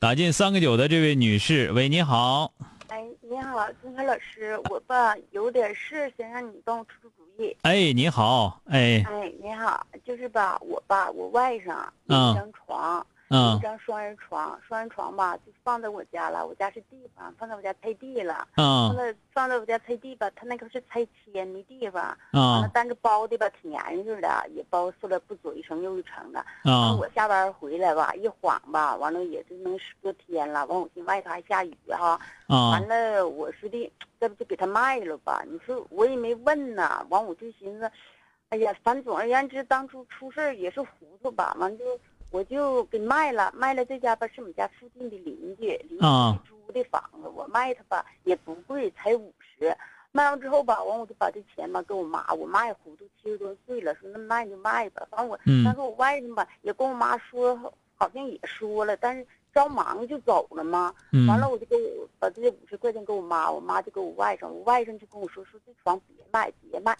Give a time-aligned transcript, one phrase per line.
[0.00, 2.50] 打进三个九的这位女士，喂，你好。
[2.88, 7.54] 哎，你好，金凯老师，我吧有点事，想让你帮我出出主意。
[7.60, 26.44] 哎，你好，哎，哎，你好，就是吧，我吧，我外甥一张床，嗯一张双人床，双人床吧就放在我家了，我家是地方，放在我家菜地了，嗯放在放在我家菜地吧，他那个是拆迁没地方，嗯但是包的吧挺严实的，也包塑料布左一层右一层的。
[26.64, 35.44] 嗯我下班回来吧，一晃吧，完了也就能十多天了，完我寻思外头还下雨哈、完嗯了，我说的，这不就给他卖了吧？
[35.46, 37.88] 你说我也没问呐，完我就寻思，
[38.48, 40.88] 哎呀，反正总而言之，当初出事儿也是糊
[41.22, 41.84] 涂吧，完就
[42.30, 49.76] 我就给卖了，卖了这家吧是我们家附近的邻居，邻居啊租的房子，我卖他吧也不贵，才五十。
[50.12, 55.06] 卖完之后吧，完我就把这钱吧给我妈，我妈也糊涂，七十多岁了，说那卖就卖吧。
[55.10, 57.56] 完我嗯当时我外甥吧也跟我妈说，
[57.94, 60.92] 好像也说了，但是着忙就走了嘛。
[61.12, 66.96] 嗯，完了，我就给我把这五十块钱给我妈，我妈就给我外甥，我外甥就跟我说说这床别卖，别卖。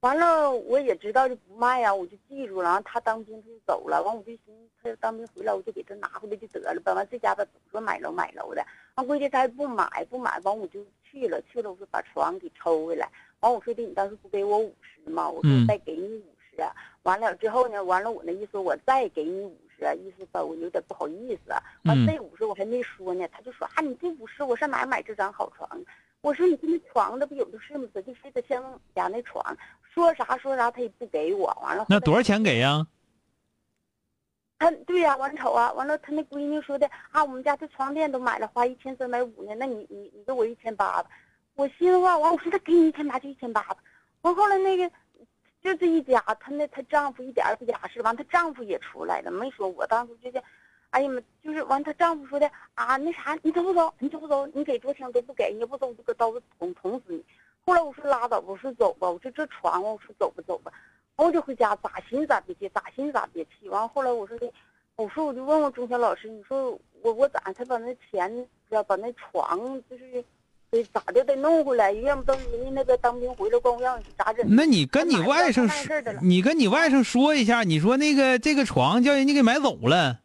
[0.00, 2.68] 完了，我也知道就不卖呀、我就记住了。
[2.68, 6.92] 然后他当兵他就走了，完我就寻思他当兵回来，我就给他拿回来就得了呗。
[6.94, 8.64] 完这家伙总说买楼买楼的，
[8.94, 13.10] 完估计他还不买不买，完我就去了去了，我说把床给抽回来。
[13.40, 15.28] 完我说的你当时不给我五十吗？
[15.28, 16.62] 我说再给你五十、
[17.02, 21.50] 完了之后呢，完了我那意思我再给你五十，意思吧我有点不好意思。
[21.84, 25.68] 完嗯这五十我还没说呢，他就说啊，你这五十我上哪买这张好床？
[26.20, 27.86] 我说你这那床那不有的是吗？
[27.94, 29.56] 咋就非得先我家那床？
[29.82, 31.46] 说啥说啥他也不给我。
[31.62, 32.86] 完了，那多少钱给呀？
[34.58, 41.08] 他对呀、完瞅啊，完了他那闺女说的啊，我们家这床垫都买了，花一千三百五呢，那你你你给我一千八吧。
[41.54, 43.76] 我心里话，完我说他给你一千八就一千八吧。
[44.22, 44.90] 完后来那个
[45.62, 50.42] 就这一家，她那她丈夫一点儿也不假实，完她丈夫也出来了，没说我当时就这，
[50.90, 53.92] 哎呀妈，就是完她丈夫说的啊，那啥，你走不走？
[53.98, 54.46] 你走不走？
[54.54, 57.22] 你给多少钱我都不给，你要不走我就搁刀子捅捅死你。
[57.66, 60.72] 后来我说拉倒吧，我说走吧，我说这床我说走吧走吧。
[61.16, 63.68] 完我就回家，咋寻思咋别气，咋寻思咋别气。
[63.68, 64.50] 完后来我说的，
[64.96, 69.58] 我说我就问问钟晓老师，你说我我咋才把那钱要把那床
[69.90, 70.24] 就是
[70.70, 71.92] 得咋的得弄回来？
[71.92, 74.46] 要不到人家那个当兵回来管我要你咋整？
[74.48, 80.20] 那你跟你外甥说你跟你外甥说一下，你说那个这个床叫人家给买走了。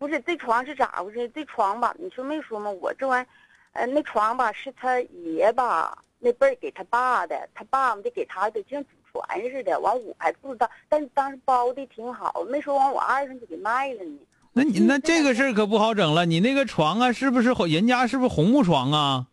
[0.00, 1.28] 不是这床是咋回事？
[1.28, 2.70] 这床吧，你说没说吗？
[2.70, 3.28] 我这玩意儿，
[3.72, 9.78] 呃，那床吧是他爷吧那辈儿给他爸的，他爸得给他的，就像祖传似的。
[9.78, 14.18] 完我还不知道，但是当时包的挺好，没说完我二婶就给卖了呢。
[14.54, 16.24] 那你那这个事儿可不好整了。
[16.24, 19.26] 你那个床啊，是不是人家是不是红木床啊？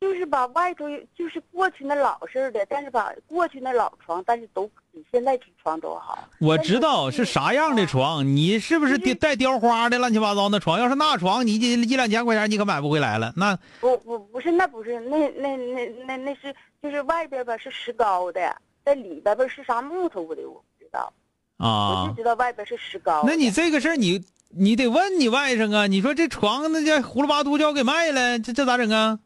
[0.00, 6.18] 就是把外头就是过去那老式的，但是把过去那老床，但是都比现在床都好。
[6.38, 10.78] 我知道是啥样的床，你是不是就是带雕花的乱七八糟那床？
[10.78, 13.32] 要是那床，你一一两千块钱你可买不回来了。
[13.36, 21.12] 那不不不是，那不是，那那那那那是就是外边吧是石膏的，在里边吧是啥木头的，我不知道，
[21.58, 23.22] 啊我啊就，知道外边是石膏。
[23.26, 25.86] 那你这个事儿你你得问你外甥啊。
[25.86, 29.18] 你说这床那叫胡了巴嘟叫给卖了，这这咋整啊？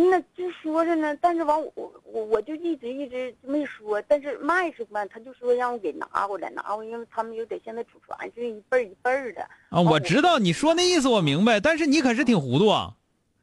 [0.00, 9.42] 那就说着呢，但是完我我我就一直一直没说，但是卖是卖，他就说让我给拿回来，拿回来，因为他们有点现在祖传是一辈儿一辈儿的。
[9.70, 12.94] 啊，我知道你说那意思，我明白，但是你可是挺糊涂啊。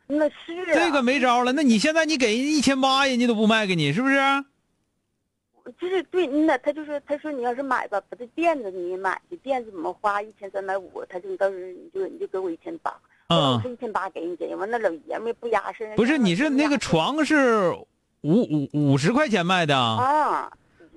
[0.07, 1.51] 那是啊这个没招了。
[1.51, 4.15] 那你现在你给人一千八，人家都不卖给你，是不是？
[5.79, 12.95] 就是对，那他就说，他说你要是买吧，把这垫子你也买去，垫子怎么花一千三百五，他就到时候你就你就给我一千八，
[13.27, 15.95] 嗯我说一千八给你给，完那老爷们不压身。
[15.95, 17.71] 不是，你是那个床是
[18.21, 20.03] 五五五十块钱卖的啊？
[20.03, 20.51] 啊？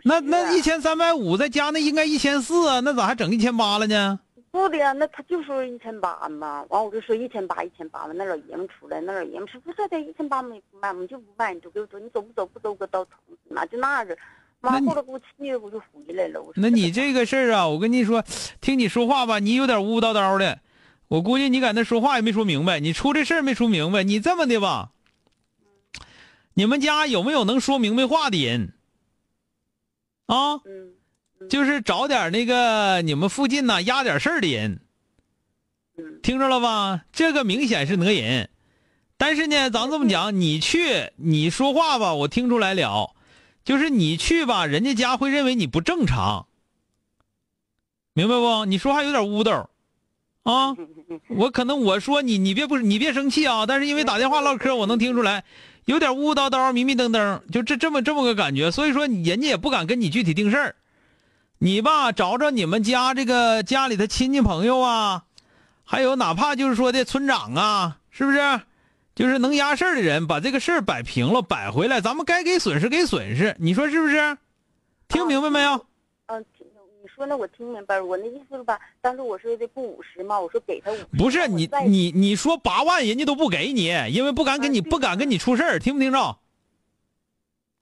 [0.04, 4.20] 那那一千三百五再加那应该一千四啊，那咋还整一千八了呢？
[4.50, 13.10] 不的呀，那他就说一千八嘛，完我就说一千八一千八嘛，那老爷们出来，那老爷们说不是的，一千八没不卖，我们就不卖，你就给我走，你走不走不走我到头，
[13.48, 14.16] 哪就那着，
[14.60, 18.22] 妈后来给我气的我就回来了，我说那你这个事儿啊，我跟你说，
[18.60, 20.58] 听你说话吧，你有点呜呜叨叨的。
[21.08, 24.02] 我估计你搁那说话也没说明白，你出这事儿没说明白。
[24.02, 24.92] 你这么的吧，
[26.54, 28.74] 你们家有没有能说明白话的人？
[30.26, 34.80] 啊，嗯就是找点那个你们附近呐压点事儿的人，
[35.96, 37.04] 嗯听着了吧？
[37.12, 38.50] 这个明显是讹人。
[39.16, 43.14] 但是呢，咱这么讲，你去你说话吧，我听出来了，
[43.64, 46.46] 就是你去吧，人家家会认为你不正常，
[48.12, 48.64] 明白不？
[48.66, 49.70] 你说话有点污豆，
[50.50, 50.74] 啊，
[51.28, 55.44] 我可能我说你，你别不你别生气啊，但是因为打电话唠嗑，我能听出来，
[55.84, 60.74] 有点呜呜叨叨、迷迷瞪瞪，就这这么这么个感觉，所以说人家也不敢跟你具体定事儿。
[61.58, 65.24] 你吧，找找你们家这个家里的亲戚朋友啊，
[65.84, 68.38] 还有哪怕就是说的村长啊，是不是？
[69.14, 74.38] 就是能压事儿的人，把这个事儿摆平了，摆回来，咱们该给损失给损失，你说是不是？
[75.08, 75.84] 听明白没有？
[77.18, 78.80] 说那我听明白，我那意思是吧？
[79.02, 86.38] 当时我说的不五十嘛，我说给他五十，不是你你你说八万，人家都不给你，因为不敢跟你啊不敢跟你出事儿，听没听着？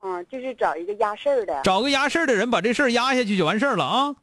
[0.01, 4.17] 嗯，就是找一个压事儿的找个压事儿的人把这事儿压下去就完事儿了啊！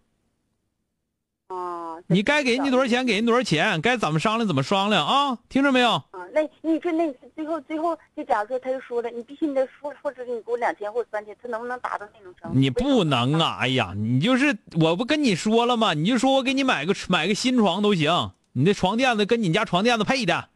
[1.47, 1.97] 啊。
[2.07, 5.37] 你该给人家多少钱，给人多少钱，该怎么商量怎么商量啊！
[5.49, 6.01] 听着没有？
[6.33, 12.59] 啊，那你说那最后最后，就假如说他就说了，你必须你得说，或者是你给我两千或者三千，他能不能达到那种程度？
[12.59, 13.57] 你不能啊！
[13.61, 15.93] 哎呀，你就是我不跟你说了吗？
[15.93, 20.49] 你就说我给你买个买个新床都行，你的床垫子跟你家床垫子配的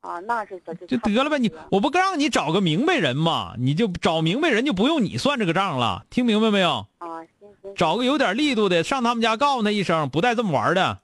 [0.00, 1.38] 啊，那是他就就得了呗。
[1.38, 3.54] 你我不让你找个明白人吗？
[3.58, 6.06] 你就找明白人，就不用你算这个账了。
[6.10, 6.86] 听明白没有？
[6.98, 7.74] 啊，行行。
[7.76, 10.98] 找个有点力度的，上他们家告诉他一声，不带这么玩的。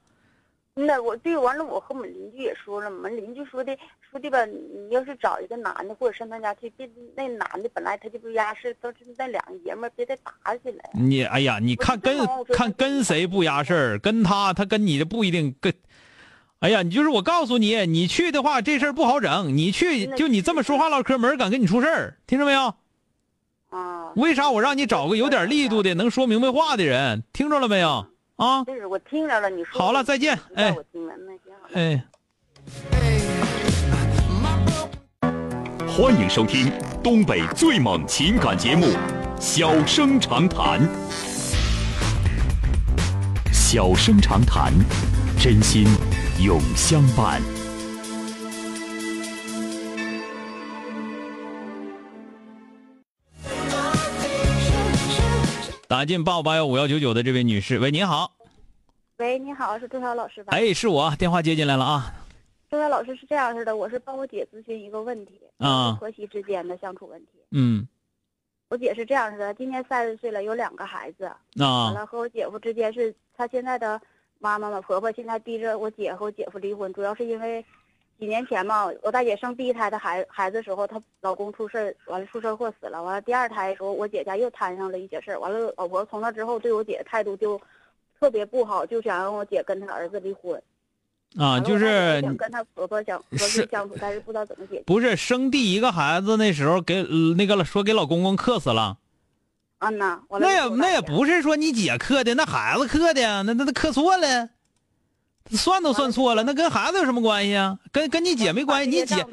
[0.79, 3.75] 那我对完了，我和我们邻居也说了，我们邻居说的
[4.11, 10.89] 说的吧，你要是找一个男的或者上他家去，别那男的本来他就不压事，都是那两个爷们儿别再打起来。
[10.93, 12.15] 你哎呀，你看跟
[12.53, 15.73] 看跟谁不压事儿，跟他他跟你的不一定跟。
[16.59, 19.57] 哎呀，你就是我告诉你，你去的话这事儿不好整。
[19.57, 22.75] 你去就你这么说话唠嗑，没人敢跟你出事儿，听着没有？
[23.71, 27.23] 啊，为啥我让你找个有点力度的、能说明白话的人？
[27.33, 28.05] 听着了没有？
[28.37, 31.51] 啊，是我听着了，你说好了再见哎我听了，那行。
[31.73, 32.03] 哎，
[35.87, 36.71] 欢迎收听
[37.03, 38.85] 东北最猛情感节目
[39.39, 40.79] 《小生长谈》。
[43.51, 44.71] 小生长谈，
[45.39, 45.87] 真心
[46.39, 47.41] 永相伴。
[55.97, 58.31] 打进八五八幺五幺九九的这位女士，喂，您好，
[59.17, 62.13] 喂，你好，是周晓老师吧？，哎，是我，电话接进来了啊，
[62.69, 65.97] 周晓老师是这样式的，我是帮我姐咨询一个问题，啊。
[65.99, 67.31] 婆媳之间的相处问题。
[67.49, 67.87] 嗯，
[68.69, 71.85] 我姐是这样式的，今年三十岁了，有两个孩子，啊。
[71.85, 73.99] 完了和我姐夫之间是，她现在的
[74.37, 77.65] 妈妈嘛，婆婆现在逼着我姐和我姐夫离婚，主要是因为
[78.19, 87.61] 几年前嘛，我大姐生第一胎的孩孩子时候，她老公出事儿，完了出车祸死了，完了第二胎的时候，我姐家又摊上了一些事儿，完了老婆从那之后对我姐态度就
[88.19, 90.59] 特别不好，就想让我姐跟她儿子离婚。
[91.37, 94.83] 啊，就是想跟她婆婆想和是平相处，但是不知道怎么解决。
[94.87, 98.97] 不是生第一个孩子那时候给呃那个说给老公公克死了，
[99.79, 104.49] 嗯呐，那也那也不是说你姐克的，那孩子克的呀，那那那克错了，
[105.51, 107.77] 算都算错了，那跟孩子有什么关系啊？
[107.91, 109.25] 跟跟你姐没关系，你姐。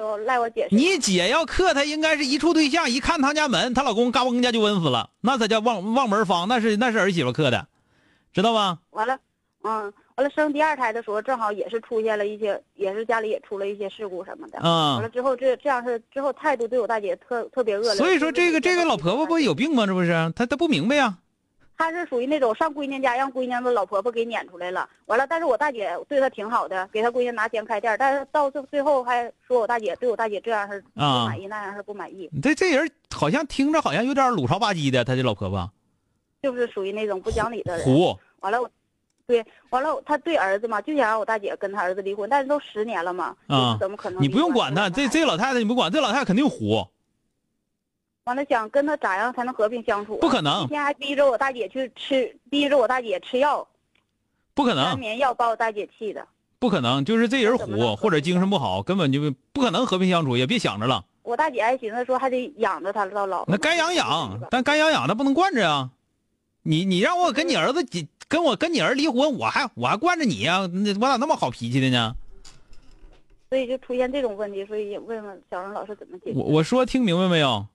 [0.70, 7.66] 你姐要克他，应该是一处对象，一看他家门，她老公嘎嘣一下就温死了，那才叫望望门方，那是那是儿媳妇克的，
[8.32, 8.78] 知道吧？
[8.90, 9.18] 完了，
[9.62, 14.58] 嗯，完了生第二胎的时候，正好也是出现了一些，也是家里也出了一些事故什么的。
[14.60, 17.94] 完啊了，之后这这样是之后态度对我大姐特特别恶劣。
[17.94, 19.86] 所以说这个这个老婆婆不有，有病吗？
[19.86, 21.18] 这不是她她不明白呀？
[21.76, 24.88] 她是属于那种上闺女家让闺女的老婆婆给撵出来了。
[25.06, 35.70] 完了，但是我大姐对她挺好的，给她闺女拿钱开店，但是到最最后还说我大姐对我大姐这样是不啊满意，那样是不满意，你这这人好像听着好像有点鲁朝吧唧的，她这老婆婆
[36.42, 37.84] 就是属于那种不讲理的人。
[37.84, 38.70] 虎完了我，
[39.26, 43.34] 对，完了他对儿子嘛，就想让我大姐跟他儿子离婚，但是都十年了嘛，
[43.80, 44.22] 怎么可能？
[44.22, 46.86] 你不用管她，这这老太太你不管，这老太太肯定虎，
[48.24, 50.20] 完了想跟他咋样才能和平相处啊？
[50.20, 53.66] 不可能一天还逼着我大姐去吃，逼着我大姐吃药，
[54.54, 56.26] 不可能，安眠药把我大姐气的。
[56.58, 61.04] 不可能，就是这人虎或者精神不好，根本就不可能和平相处，也别想着了。
[61.22, 63.44] 我大姐还寻思说还得养着他到老。
[63.46, 65.90] 那该养养，但该养养，他不能惯着呀。
[66.62, 72.14] 你你让我跟你儿子结跟我跟你儿离婚，我还我还惯着你呀、那我咋那么好脾气的呢？
[73.50, 76.38] 所以就出现这种问题，所以问问小荣老师怎么解决。
[76.38, 77.66] 我我说听明白没有？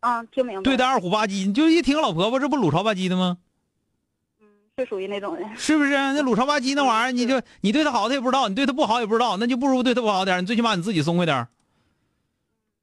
[0.00, 0.62] 啊，听明白。
[0.62, 3.38] 对的，二虎吧唧，你就一听老婆婆，这不鲁朝吧唧的吗？
[4.40, 5.48] 嗯是属于那种人。
[5.56, 5.90] 是不是？
[5.90, 11.48] 那鲁朝吧唧那玩意儿，你就你对他好，他也不知道；你对他不好也不知道，那就不如对他不好点你最起码你自己松快点儿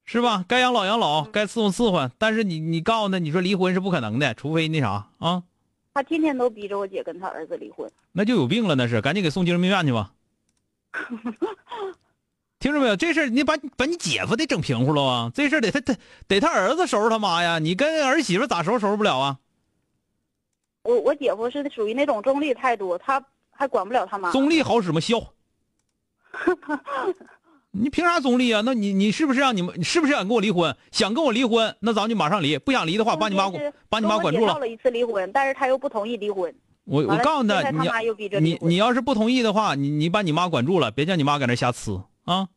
[0.04, 0.44] 是吧？
[0.48, 2.12] 该养老养老，该伺候伺候。
[2.18, 5.42] 但是你你告诉他，你说离婚是不可能的，除非那啥啊，
[5.94, 7.90] 他天天都逼着我姐跟他儿子离婚。
[8.12, 10.12] 那就有病了，那是，赶紧给送精神病院去吧。
[12.66, 12.96] 听着没有？
[12.96, 15.32] 这事儿你把把你姐夫得整平乎了啊！
[15.36, 15.96] 这事儿得他他
[16.28, 17.60] 得他儿子收拾他妈呀！
[17.60, 19.38] 你跟儿媳妇咋收拾收拾不了啊？
[20.82, 24.32] 我我姐夫是属于那种中立态度，他还管不了他妈。
[24.32, 25.00] 中立好使吗？
[25.00, 25.32] 笑。
[27.70, 28.64] 你凭啥中立啊？
[28.66, 29.72] 那你你是不是让你们？
[29.78, 30.76] 你是不是想跟我离婚？
[30.92, 32.58] 想跟我离婚，那咱就马上离。
[32.58, 33.48] 不想离的话，把你妈
[33.90, 34.60] 把你妈管住了我姐闹。
[34.60, 36.52] 了一次离婚，但是他又不同意离婚。
[36.86, 42.48] 我我告诉他，他你你你要是不同意的话，你你把你妈管住了，别叫你妈搁那瞎呲啊！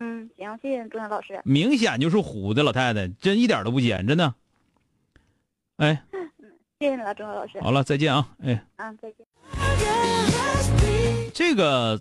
[0.00, 1.40] 嗯，行，谢谢钟晓老师。
[1.44, 4.34] 明显就是虎的老太太，真一点都不尖，真的。
[5.76, 6.04] 哎，
[6.78, 7.60] 谢谢你了，钟晓老师。
[7.60, 8.28] 好了，再见啊！
[8.42, 9.26] 哎，啊，再见。
[11.32, 12.00] 这个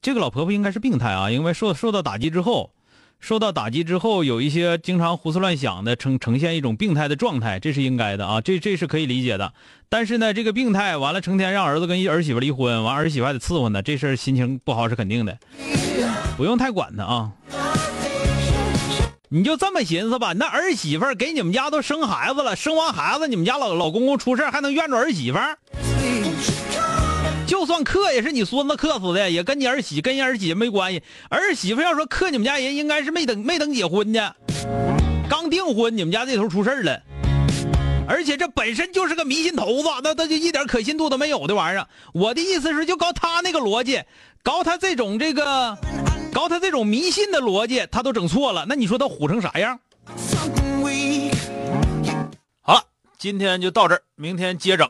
[0.00, 2.72] 这个老婆婆应该是病态啊，因为受受到打击之后，
[3.18, 9.52] 受到打击之后，有一些经常胡思乱想的，呈呈现一种病态的状态，这是应该的啊，这这是可以理解的。
[9.88, 15.38] 但是呢，这个病态完了，成天让儿子跟儿媳妇离婚，完儿媳妇还得伺候呢，这事儿心情不好是肯定的，
[16.40, 17.30] 不用太管他啊。
[19.28, 25.38] 你就这么寻思吧，那儿媳妇给你们家都生孩子了，生完孩子你们家老老公公出事还能怨着儿媳妇？
[27.46, 31.02] 就算克也是你孙子克死的，也跟你儿媳跟人儿媳没关系。
[31.28, 34.32] 儿媳妇要说克你们家人，应该是没等没等结婚呢，
[35.28, 37.02] 刚订婚，你们家这头出事了。
[38.08, 41.86] 而且这本身就是个迷信头子，那那就一点可信度都没有的玩意儿。
[42.14, 44.02] 我的意思是，就搞他那个逻辑，
[44.42, 45.76] 搞他这种这个，
[46.32, 48.64] 搞他这种迷信的逻辑，他都整错了。
[48.68, 49.78] 那你说他虎成啥样？
[52.62, 52.82] 好了，
[53.18, 54.88] 今天就到这儿，明天接整。